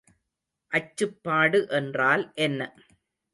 [0.71, 2.69] அச்சுப்பாடு என்றால் என்ன?